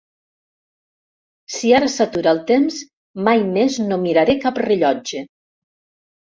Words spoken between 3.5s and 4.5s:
més no miraré